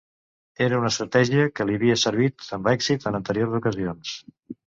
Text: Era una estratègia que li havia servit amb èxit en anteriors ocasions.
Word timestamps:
Era 0.67 0.77
una 0.83 0.89
estratègia 0.93 1.43
que 1.59 1.67
li 1.69 1.75
havia 1.79 1.99
servit 2.05 2.47
amb 2.59 2.71
èxit 2.73 3.07
en 3.11 3.19
anteriors 3.19 3.53
ocasions. 3.61 4.17